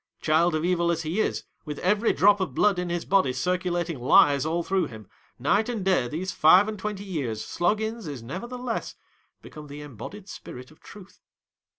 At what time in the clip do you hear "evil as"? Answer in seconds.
0.65-1.03